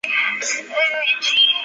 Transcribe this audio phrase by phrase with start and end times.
[0.39, 0.75] 臧明华。